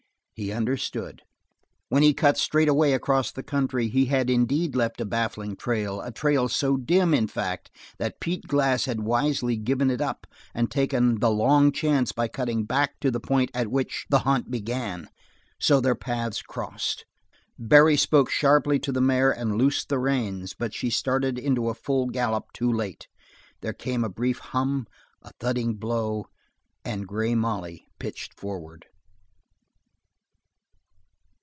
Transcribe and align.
He 0.33 0.51
understood. 0.51 1.21
When 1.89 2.01
he 2.01 2.15
cut 2.15 2.35
straightaway 2.35 2.93
across 2.93 3.31
the 3.31 3.43
country 3.43 3.89
he 3.89 4.05
had 4.05 4.27
indeed 4.27 4.75
left 4.75 4.99
a 4.99 5.05
baffling 5.05 5.55
trail, 5.55 6.01
a 6.01 6.11
trail 6.11 6.49
so 6.49 6.77
dim, 6.77 7.13
in 7.13 7.27
fact, 7.27 7.69
that 7.99 8.19
Pete 8.19 8.47
Glass 8.47 8.85
had 8.85 9.01
wisely 9.01 9.55
given 9.55 9.91
it 9.91 10.01
up 10.01 10.25
and 10.55 10.71
taken 10.71 11.19
the 11.19 11.29
long 11.29 11.71
chance 11.71 12.11
by 12.11 12.27
cutting 12.27 12.63
back 12.63 12.99
to 13.01 13.11
the 13.11 13.19
point 13.19 13.51
at 13.53 13.69
which 13.69 14.07
the 14.09 14.21
hunt 14.25 14.49
began. 14.49 15.09
So 15.59 15.79
their 15.79 15.93
paths 15.93 16.41
crossed. 16.41 17.05
Barry 17.59 17.95
spoke 17.95 18.31
sharply 18.31 18.79
to 18.79 18.91
the 18.91 18.99
mare 19.01 19.29
and 19.29 19.59
loosed 19.59 19.89
the 19.89 19.99
reins, 19.99 20.55
but 20.57 20.73
she 20.73 20.89
started 20.89 21.37
into 21.37 21.69
a 21.69 21.75
full 21.75 22.07
gallop 22.07 22.45
too 22.51 22.73
late. 22.73 23.07
There 23.61 23.73
came 23.73 24.03
a 24.03 24.09
brief 24.09 24.39
hum, 24.39 24.87
a 25.21 25.33
thudding 25.39 25.75
blow, 25.75 26.25
and 26.83 27.05
Grey 27.07 27.35
Molly 27.35 27.85
pitched 27.99 28.33
forward. 28.39 28.87